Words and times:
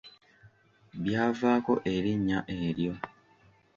Byavaako 1.03 1.73
erinnya 1.93 2.39
eryo. 2.59 2.93